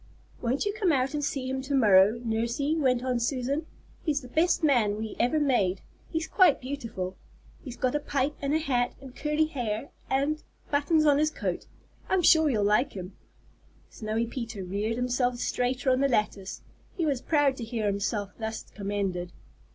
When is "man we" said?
4.63-5.15